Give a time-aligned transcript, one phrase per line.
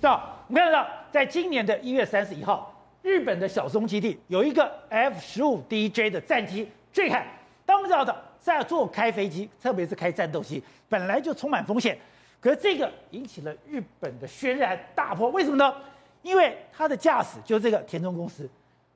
[0.00, 0.44] 对吧？
[0.48, 7.26] 我们看到，在今年的一月三十一号，日本的小松基地有一个 F 十五 DJ 的战机坠海。
[7.64, 11.98] 当我们知道的，在做开飞机，特别是开战斗机，本来就充满风险。
[12.40, 15.74] 可是这个引起了日本的轩然大波，为什么呢？
[16.22, 18.48] 因为他的驾驶就是这个田中公司，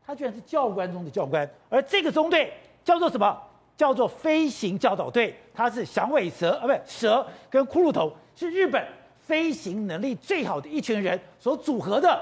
[0.07, 2.53] 他居然是教官中的教官，而这个中队
[2.85, 3.41] 叫做什么？
[3.77, 8.87] 叫做飞行教导队，他是响尾蛇啊，不是蛇跟骷髅头，是日本
[9.31, 12.21] 飞行能力最好的一群人所组合的。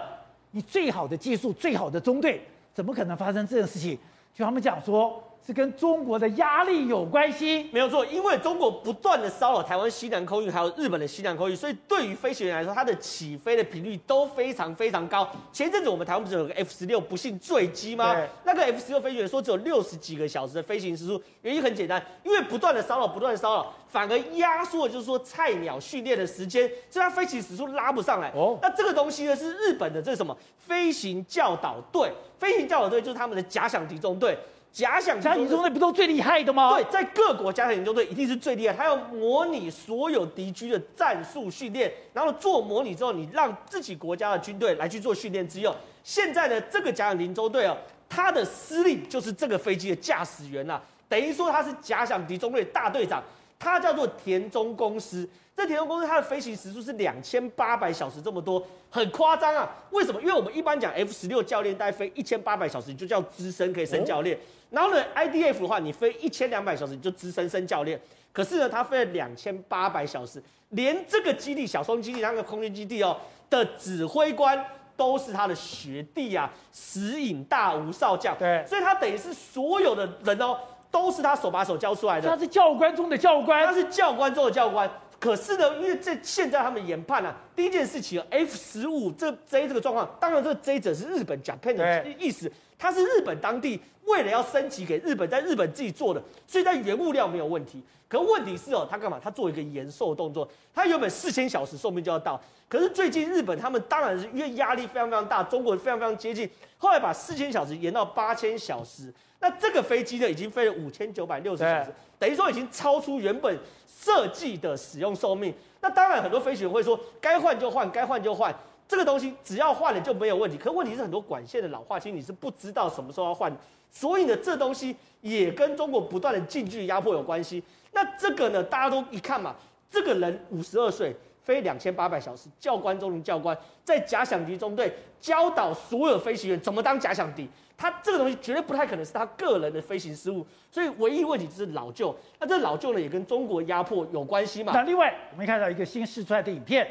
[0.50, 2.42] 你最好的技术、最好的中队，
[2.74, 3.96] 怎么可能发生这种事情？
[4.34, 5.22] 就他们讲说。
[5.48, 15.26] 是跟中国的压力有关系，没有错，因为中国不断的骚扰台湾西南空域，还有日本的西南空域，所以对于飞行员来说，它的起飞的频率都非常非常高。
[15.50, 18.14] 前阵子我们台湾不是有个 F 十六不幸坠机吗？
[18.44, 28.30] 那个 F 十六飞行员说只有六十几个小时的飞行时速，原因很简单，因为不断的骚扰，不断的骚扰，反而压缩了就是说菜鸟训练的时间，所以它飞行时速拉不上来。
[28.34, 32.12] 哦，那这个东西呢是日本的这是什么飞行教导队？
[32.38, 34.38] 飞行教导队就是他们的假想敌中队。
[34.70, 36.74] 假想敌中队不都最厉害的吗？
[36.74, 38.74] 对，在各国假想敌中队一定是最厉害。
[38.74, 45.74] 他要模拟所有敌军的战术训练，然后做模拟之后，你让自己国家的军队来去做训练之用。
[46.04, 47.76] 现在呢，这个假想敌中队哦，
[48.08, 53.22] 他的司令就是这个飞机的驾驶员呐，等于说他是假想敌中队大队长，
[53.58, 55.28] 他叫做田中公司。
[55.56, 59.68] 这田中公司它的飞行时速是两千八百小时，这么多，很夸张啊！
[59.90, 60.20] 为什么？
[60.20, 64.36] 因为我们一般讲 F 十六教练大概飞一千八百小时，你就叫资深可以升教练。
[64.36, 68.00] 哦、然后呢，IDF 的话，你飞一千两百小时，你就资深升教练。
[68.32, 73.18] 可是呢，他飞了两千八百小时，连这个基地小松基地那个空军基地哦
[73.50, 74.64] 的指挥官
[74.96, 78.38] 都是他的学弟啊，石影大吴少将。
[78.38, 80.56] 对，所以他等于是所有的人哦，
[80.90, 82.28] 都是他手把手教出来的。
[82.28, 84.90] 他是教官中的教官，他是教官中的教官。
[85.20, 97.82] 可是呢，因为这现在他们研判啊，第一件事情，F 十五这 J 这个状况，当然这个 J 者是日本 Japan 的意思，它是日本当地为了要升级给日本，在日本自己做的，所以在原物料没有问题。
[98.08, 99.20] 可问题是哦，他干嘛？
[99.22, 109.12] 他做一个延寿动作，他原本四千小时寿命就要到，可是最近日本他们当然是因为压力非常非常大，中国非常非常接近，后来把四千小时延到八千小时。
[109.40, 115.52] 那这个飞机呢，已经飞了五千九百六十小时，等于说已经超出原本设计的使用寿命。
[115.80, 118.52] 那当然，很多飞行员会说，该换就换，该换就换，
[118.88, 120.56] 这个东西只要换了就没有问题。
[120.56, 123.54] 可问题是很多管线的老化，其实你是不知道什么时候要换。
[123.90, 127.62] 所以呢，这东西也跟中国不断的近距离压迫有关系。
[127.92, 129.54] 那这个呢，大家都一看嘛，
[129.90, 137.48] 这个人五十二岁，飞两千八百小时，教官中的教官，在假想敌中队教导所有飞行员怎么当假想敌。
[137.78, 142.14] 他这个东西绝对不太可能是他个人的飞行失误，所以唯一问题就是老旧。
[142.40, 144.72] 那这老旧呢，也跟中国压迫有关系嘛？
[144.74, 146.86] 那另外，我们看到一个新试出来的影片，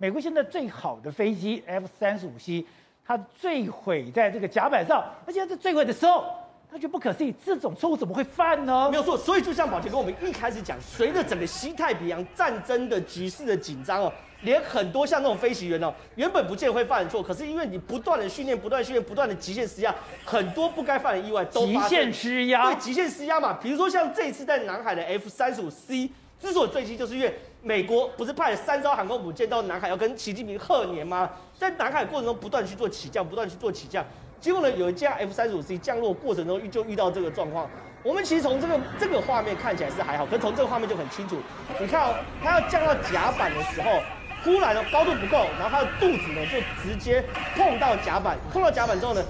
[0.00, 2.64] 美国现在最好的飞机 F 三十五 C，
[3.04, 6.24] 它坠毁在这个甲板上，而且在坠毁的时候，
[6.70, 8.88] 它就不可思议，这种错误怎么会犯呢？
[8.88, 14.12] 没有错，所以就像宝杰跟我们一开始讲，随着整个西太平洋战争的局势的紧张哦。
[14.42, 19.92] 连很多像那种飞行员哦，原本不见会犯错，可是因为你不断的训练、不断训练、不断的极限施压，
[20.24, 21.82] 很多不该犯的意外都发生。
[21.82, 23.58] 极限施压，对，极限施压嘛。
[23.60, 26.08] 比如说像这一次在南海的 F 三十五 C，
[26.40, 31.30] 之所以坠机，就是因为美国不是派了三艘航空母舰到南海要跟习近平贺年吗？
[31.58, 34.04] 在南海过程中不断去做起降，不断去做起降，
[34.40, 37.68] 结果呢，有一架 F 三十五 C 降落过程中就遇到这个状况。
[38.02, 41.36] 我们其实从这个这个画面看起来是还好，可是从这个画面就很清楚，
[41.80, 44.00] 你看哦，它要降到甲板的时候。
[44.44, 47.20] 忽然呢，高度不够，然后他的肚子呢就直接
[47.56, 49.20] 碰到甲板，碰到甲板之后呢，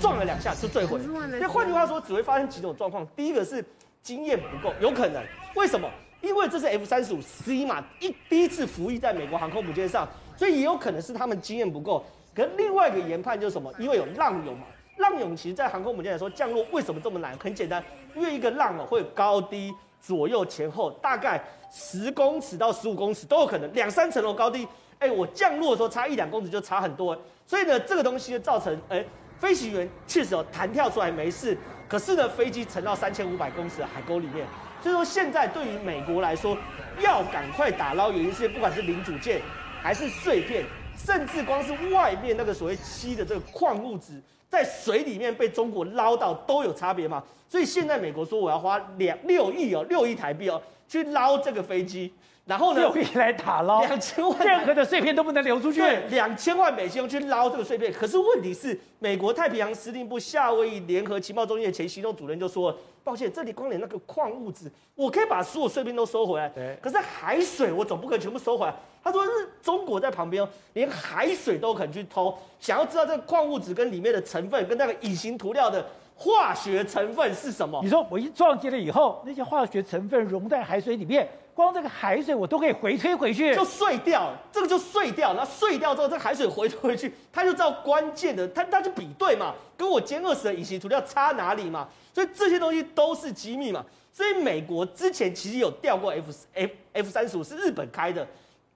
[0.00, 0.98] 撞了两下就坠毁。
[1.40, 3.06] 那换句话说，只会发生几种状况。
[3.14, 3.64] 第一个是
[4.02, 5.22] 经验不够，有可能。
[5.54, 5.88] 为什么？
[6.20, 12.04] 因为这是 F 三十五 C 嘛，一第一次服役在美国航空母舰上，所以也有可能是他们经验不够。
[12.34, 13.72] 可是另外一个研判就是什么？
[13.78, 14.66] 因为有浪涌嘛，
[14.98, 17.36] 浪涌其实在航空母舰来说降落为什么这么难？
[17.38, 17.82] 很简单，
[18.14, 19.72] 因为一个浪哦会高低。
[20.02, 21.38] 左右前后大概
[21.70, 24.66] 十公尺到十五公尺都有可能，两三层楼高低，
[24.98, 27.14] 哎、我降落的时候差一两公尺就差很多，
[27.46, 29.04] 所以呢，这个东西造成，哎、
[29.38, 31.54] 飞行员确实有弹跳出来没事，
[31.86, 34.46] 可是呢，飞机沉到三千五百公尺的海沟里面，
[34.82, 36.56] 所以说现在对于美国来说，
[37.00, 39.42] 要赶快打捞有一些，不管是零组件
[39.82, 40.64] 还是碎片，
[40.96, 47.22] 甚至光是外面那个所谓漆的这个矿物质，在水里面被中国捞到都有差别吗。
[47.50, 52.12] 所以现在美国说我要花两六亿哦，六亿台币哦，去捞这个飞机。
[52.46, 55.80] 然后呢，六亿来打捞两千万，任何的碎片都不能流出去。
[55.80, 57.92] 对，两千万美金去捞这个碎片。
[57.92, 66.48] 可是问题是，美国太平洋司令部夏威夷联合情报中心的前行动主任就说：“抱歉，这里光连那个矿物质，我可以把所有碎片都收回来。
[66.48, 68.74] 对，可是海水我总不可能全部收回来。”
[69.04, 69.30] 他说：“是
[69.62, 75.86] 中国在旁边，连海水都肯去偷，想要知道这个矿物质跟里面的成分，跟那个隐形涂料的
[76.20, 81.26] 化学成分是什么？”你说我一撞击了以后，那些化学成分溶在海水里面。
[81.52, 93.84] 光这个海水我都可以回推回去，就碎掉，这个就碎掉，然后碎掉之后，这个海水回推回去，他就知道关键的，他他就比对嘛，跟我歼二十的隐形涂料差哪里嘛，所以这些东西都是机密嘛。
[94.10, 98.26] 所以美国之前其实有调过 F F F 三十五是日本开的，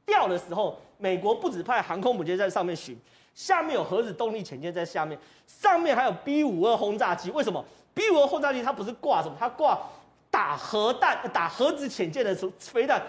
[0.04, 2.98] 调的时候，美国不止派航空母舰在上面巡，
[3.34, 9.78] 下面有核子动力潜舰在下面，上面还有 B 五二轰炸机，为什么 B 五二轰炸机它不是挂什么，它挂。
[10.30, 13.00] 打核弹、打核子潜舰的时候，飞弹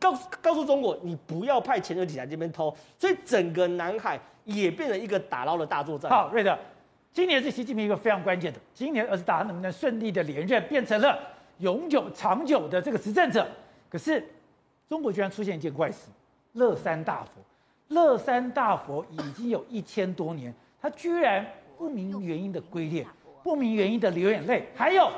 [0.00, 6.10] 告告诉中国，你不要派潜水艇来这边偷，所以整个南海也变成一个打捞的大作战。
[6.10, 6.58] 好，瑞德，
[7.12, 11.16] 今年是习近平一个非常关键的，今年二十大能不能顺利的连任，变成了
[11.58, 13.46] 永久长久的这个执政者？
[13.88, 14.28] 可是
[14.88, 16.08] 中国居然出现一件怪事，
[16.54, 17.30] 乐山大佛，
[17.88, 21.46] 乐山大佛已经有一千多年，它居然
[21.78, 23.06] 不明原因的龟裂，
[23.42, 25.10] 不明原因的流眼泪，还有。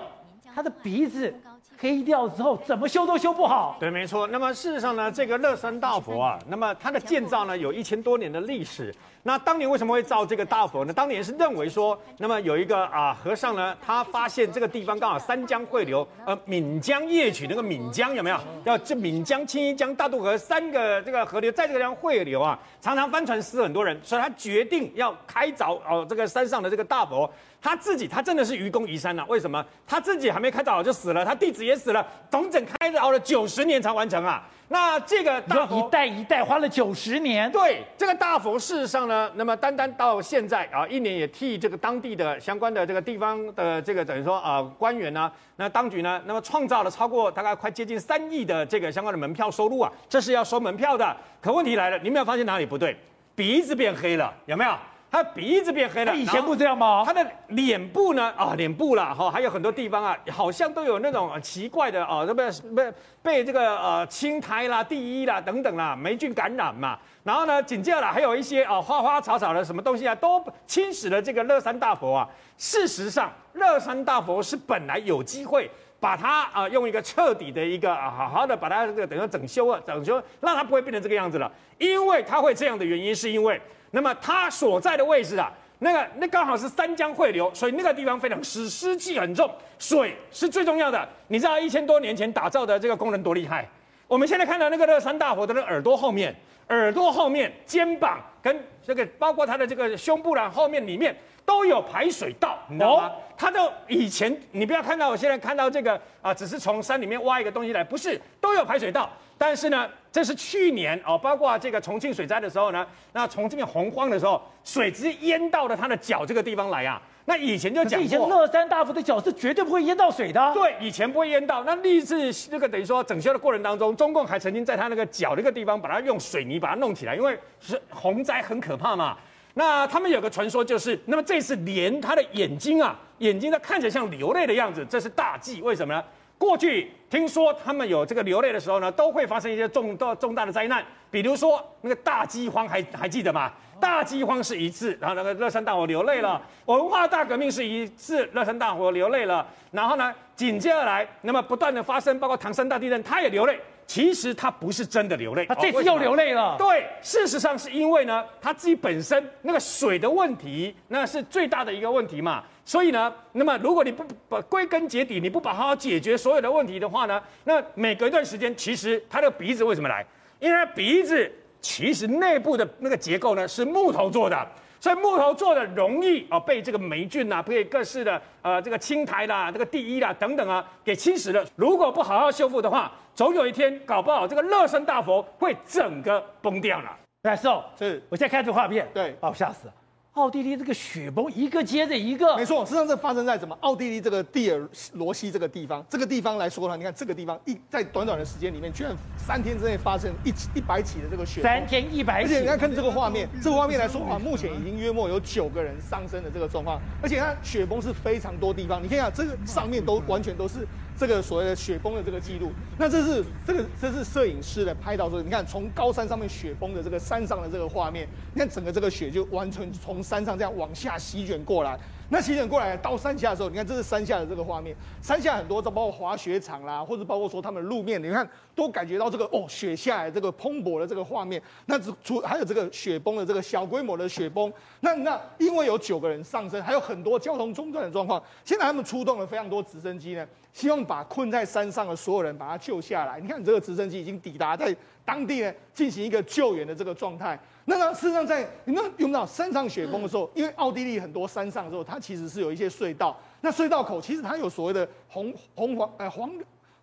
[0.55, 1.32] 它的鼻子
[1.79, 3.76] 黑掉之后，怎么修都修不好。
[3.79, 4.26] 对，没错。
[4.26, 8.93] 那么事实上呢，这个乐山大佛啊，那么它的建造呢，有一千多年的历史。
[9.25, 10.93] 那当年为什么会造这个大佛呢？
[10.93, 18.38] 当年是认为说，那么有一个啊和尚呢，他发现这个地方刚好三江汇流，呃，岷江夜曲那个岷江有没有？
[18.65, 27.31] 要这岷江、青衣江、大渡河三个这个河流在这个地方汇流啊，常常翻船死很多人，所以他决定要开凿哦这个山上的这个大佛。
[27.61, 29.26] 他自己，他真的是愚公移山呐、啊？
[29.29, 29.64] 为什么？
[29.85, 34.47] 他自己还没开凿就死了，他弟子也死了，整整开凿了九十年才完成啊！
[34.70, 37.50] 那这个大佛一代一代花了九十年。
[37.50, 51.17] 对，这个大佛事实上呢，那么单单到现在啊，一年也替这个当地的相关的这个地方的这个等于说啊官员呢，那当局呢，那么创造了超过大概快接近三亿的这个相关的门票收入啊，这是要收门票的。
[51.41, 52.97] 可问题来了，你有没有发现哪里不对？
[53.35, 54.73] 鼻子变黑了，有没有？
[55.10, 57.02] 他鼻子变黑了，以前不这样吗？
[57.06, 58.31] 他的脸部呢？
[58.37, 66.99] 啊，脸部啦，哈，还有很多地方啊，好像都有那种奇怪的啊，都被被被这个呃青苔啦、地衣啦等等啦，霉菌感染嘛。
[67.25, 72.28] 然后呢，紧接着还有一些啊花花草草的什么东西啊，都侵蚀了这个乐山大佛啊。
[72.58, 81.50] 事实上，乐山大佛是本来有机会把它啊用一个彻底的一个啊好好的把它这个等于整修啊整修，让它不会变成这个样子了。
[81.78, 83.58] 因为它会这样的原因，是因为。
[83.90, 91.08] 那么它所在的位置啊，那个那刚好是三江汇流，所以那个地方非常湿，湿气很重，水是最重要的。
[91.29, 93.69] 你知道一千多年前打造的这个工人多厉害？
[94.06, 96.35] 我们现在看到那个乐山大佛的那耳朵后面，
[96.69, 103.06] 耳朵后面、肩膀跟这个包括他的这个胸部啦后面里面都有排水道，你知道吗？
[103.06, 109.11] 哦、它都以前你不要看到我现在看到这个啊，只是从山里面挖一个东西来，不是都有排水道。
[109.38, 117.00] 但是呢，这是去年哦，包括这个重庆水灾的时候呢，那重庆洪荒的时候，水直接淹到了他的脚这个地方来啊。
[117.25, 120.52] 那以前就讲过，以前乐山大佛的脚是绝对不会淹到水的。
[120.55, 121.62] 对，以前不会淹到。
[121.64, 122.17] 那历次
[122.50, 129.17] 那个等于说整修的过程当中，中共还曾经在他那个脚那个地方，把它用水泥把它弄起来，因为是洪灾很可怕嘛。
[129.55, 135.61] 那他们有个传说，就是那么这次连他的眼睛啊，眼睛它看起来像流泪的样子，这是大忌。
[135.61, 136.02] 为什么呢？
[136.38, 143.52] 过去听说他们有这个流泪的时候呢，都会发生一些重大重大的灾难，比如说那个大饥荒还还记得吗？
[143.81, 149.47] 大饥荒是一次，然后那个乐山大火流泪了；文化大革命是一次，乐山大火流泪了。
[149.71, 153.59] 然后呢，紧接而来，那么不断的发生，包括唐山大地震，他也流泪。
[153.87, 156.57] 其实他不是真的流泪，他这次又流泪了。
[156.59, 162.45] 对，事实上是因为呢，他自己本身那个水的问题，那是最大的一个问题嘛。
[162.68, 170.04] 所以呢，那么如果你不把归根结底，你不把它好解决所有的问题的话呢，那每隔一段时间，其实它的鼻子为什么来？
[170.38, 171.32] 因为他鼻子
[171.62, 174.46] 其实内部的那个结构呢是木头做的，
[174.78, 181.42] 所以木头做的容易啊被这个霉菌呐，被各式的呃这个青苔啦、这个地衣啦等等啊给侵蚀了。
[181.56, 186.94] 如果不好好修复的话，总有一天搞不好这个乐山大佛会整个崩掉了。
[187.22, 189.72] 来，是哦，是，我现在看这画面，对，把我吓死了。
[190.18, 193.56] 奥地利这个雪崩一个接着一个，没错，实际上这发生在什么？
[193.60, 210.66] 奥地利这个蒂尔罗西这个地方，这个地方来说的话，你看这个地方一在短短的时间里面，居然三天之内发生一起一百起的这个雪崩，三天一百起，而且你看看这个画面，这个画面来说的话，目前已经约莫有九个人丧生的这个状况，而且它雪崩是非常多地方，你看啊，这个上面都完全都是。
[210.99, 221.78] 这个所谓的雪崩的这个记录，那这是这个这是摄影师的拍到说，你看从高山上面雪崩的这个山上的这个画面，你看整个这个雪就完全从山上这样往下席卷过来。
[222.11, 231.40] 那席卷过来到山下的时候，你看这是山下的这个画面，山下很多都包括滑雪场啦，或者包括说他们路面，你看都感觉到这个哦雪下来这个蓬勃的这个画面。
[231.67, 234.50] 那除还有这个雪崩的这个小规模的雪崩，
[234.81, 238.21] 那那因为有九个人上升，还有很多交通中断的状况。
[238.43, 243.21] 现在他们出动了非常多直升机呢，希望把困在山上的所有人把他救下来。
[243.21, 244.75] 你看这个直升机已经抵达在
[245.05, 247.38] 当地呢，进行一个救援的这个状态。
[247.67, 253.17] 那呢，事实上在你们用到山上雪崩的时候，因为奥地利很多山上的时候，它其实是有一些隧道。
[253.40, 256.31] 那隧道口其实它有所谓的红红黄呃黄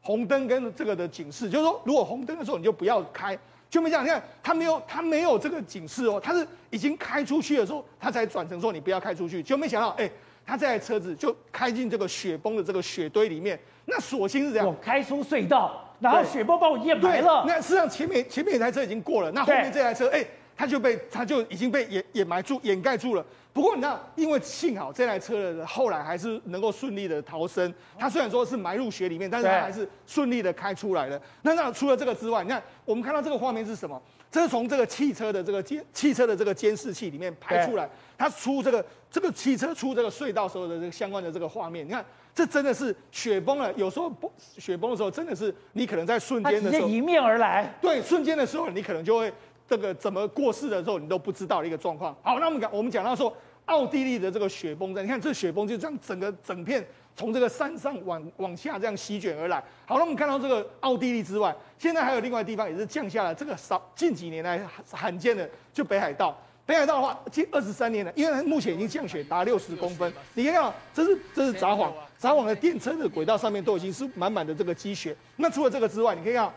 [0.02, 3.38] 红灯跟这个的警示，就是说如果红灯的时候你就不要开。
[3.68, 9.44] 就没讲，你看它没有它没有这个警示哦，它是已经开出去的时候，它才转成说你不要开出去。
[9.44, 10.10] 就没想到，哎，
[10.46, 13.60] 它这台车子就开进这个雪崩的这个雪堆里面。
[13.86, 17.44] 那所幸是这样，我开出隧道，然后雪崩把我淹埋了。
[17.48, 20.26] 那实际上前面前面一台车已经过了，那后面这台车，哎。
[20.58, 23.26] 他就被他就已经被掩掩埋住掩盖住了。
[23.52, 27.74] 不过你知道，因为幸好这台车的后来还是能够顺利的逃生。
[28.00, 31.22] 他虽然说是埋入雪里面，但是他还是顺利的开出来了。
[31.42, 34.02] 那那除了这个之外，你看我们看到这个画面是什么？
[34.36, 37.90] 这是从这个汽车的这个监汽车的这个监视器里面拍出来。
[38.18, 41.88] 它出这个这个汽车出这个隧道时候的这个相关的这个画面。
[41.88, 43.72] 你看，这真的是雪崩了。
[43.78, 44.12] 有时候
[44.58, 47.74] 雪崩的时候，真的是你可能在瞬间的时候迎面而来。
[47.82, 49.32] 对，瞬间的时候你可能就会。
[49.68, 52.14] 这个怎么过世的时候，你都不知道的一个状况。
[52.22, 56.86] 好，那我们讲，我们讲到说，奥地利的这个雪崩，你看这雪崩就这样整个整片
[57.16, 59.58] 从这个山上往往下这样席卷而来。
[59.86, 66.38] 好，那我们看到这个奥地利之外，现在还有另外地方也是降下了这个少近几年来罕见的，就北海道。
[66.66, 70.12] 北海道的话，近二十三年了，因为目前已经降雪达六十公分。
[70.34, 75.16] 你看到这是这是札幌，札幌的电车的轨道上面都已经是满满的这个积雪。
[75.36, 76.52] 那除了这个之外，你可以看，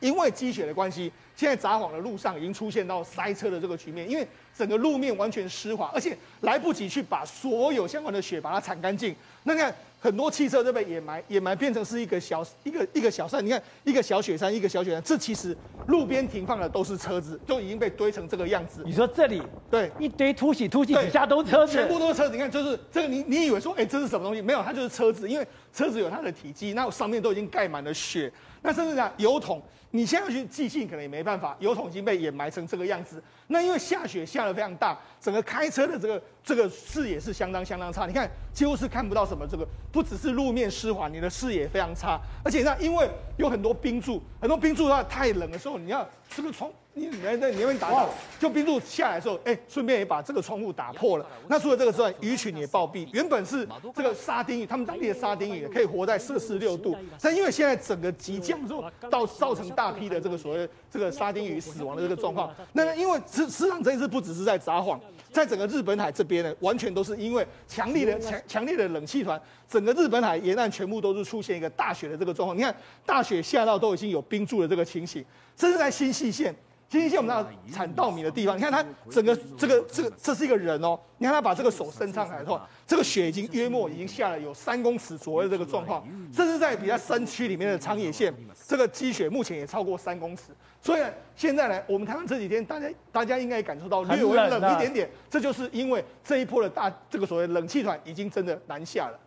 [0.00, 1.12] 因为积雪的关系。
[1.36, 4.26] 现在札幌的路上已经出现到塞车的这个局面，因为
[4.56, 9.14] 整个路面完全湿滑，而且来不及去把所有相关的雪把它铲干净。
[9.44, 13.44] 那你看很多汽车都被掩埋，掩埋变成是一个小一个一个小山。
[13.44, 15.54] 你看一个小雪山，一个小雪山，这其实
[15.88, 18.82] 路边停放的都是车子，就已经被堆成这个样子。
[18.86, 22.34] 你说这里对一堆凸起凸起，底下都是车子，全部都是车子。
[22.34, 24.40] 你看，就是这个你你以为说，哎，这是什么东西？
[24.40, 28.32] 没有，它就是车子，因为车子有它的体积，那上面都已经盖满了雪。
[28.62, 29.62] 那甚至讲油桶。
[29.92, 33.22] 你现在去寄信，可能也没办法，油桶已经被掩埋成这个样子。
[33.48, 38.06] 那因为下雪下的非常大，整个开车的这个这个视野是相当相当差。
[38.06, 39.46] 你看，几乎是看不到什么。
[39.46, 42.18] 这个不只是路面湿滑，你的视野非常差。
[42.42, 46.70] 而且呢因为有很多冰柱，很多冰柱的话太冷的时候，你要这个窗。
[46.98, 48.08] 你来在里面打到，
[48.40, 51.26] 就冰柱下来的时候，哎，顺便也把这个窗户打破了。
[51.46, 53.06] 那除了这个之外，鱼群也暴毙。
[53.12, 62.50] 原本是这个沙丁鱼，他们当地的沙丁鱼可以活在摄氏六度，但因为现在整个急降之后，到造成大批的这个所谓这个沙丁鱼死亡的这个状况。
[62.72, 64.98] 那因为实实际上这一次不只是在札幌，
[65.30, 69.38] 在整个日本海这边呢，完全都是因为强力的强强烈的冷气团，
[69.68, 72.56] 整个日本海沿岸全部都是出现一个大雪的这个状况。
[72.56, 72.74] 你看
[73.04, 75.22] 大雪下到都已经有冰柱的这个情形，
[75.54, 76.54] 这是在新潟县。
[76.88, 77.34] 今天我们
[77.66, 88.32] 那产稻米的地方，你看它整个这个这个这是一个人哦，你看他把这个手伸上来的话，这个雪已经约莫已经下了有三公尺左右的这个状况，这是在比较山区里面的长野县，
[88.68, 90.44] 这个积雪目前也超过三公尺，
[90.80, 91.02] 所以
[91.34, 99.18] 现在呢，我们台湾这几天大家大家应该也感受到略微冷一点点，这就是因为这一波的大这个所谓冷气团已经真的南下了。